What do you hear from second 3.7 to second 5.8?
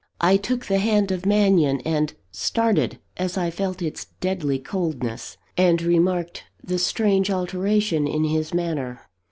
its deadly coldness, and